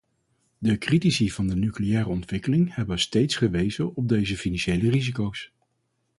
[0.57, 5.51] De critici van de nucleaire ontwikkeling hebben steeds gewezen op deze financiële risico's.